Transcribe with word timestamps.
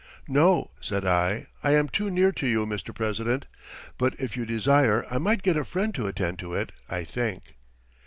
"No," 0.27 0.71
said 0.81 1.05
I, 1.05 1.45
"I 1.63 1.75
am 1.75 1.87
too 1.87 2.09
near 2.09 2.31
to 2.31 2.47
you, 2.47 2.65
Mr. 2.65 2.91
President; 2.91 3.45
but 3.99 4.19
if 4.19 4.35
you 4.35 4.47
desire 4.47 5.05
I 5.11 5.19
might 5.19 5.43
get 5.43 5.57
a 5.57 5.63
friend 5.63 5.93
to 5.93 6.07
attend 6.07 6.39
to 6.39 6.55
it, 6.55 6.71
I 6.89 7.03
think." 7.03 7.53